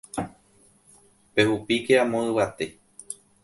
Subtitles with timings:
[1.33, 2.65] Pehupíke amo yvate